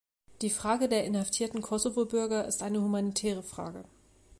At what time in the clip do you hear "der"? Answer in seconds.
0.89-1.05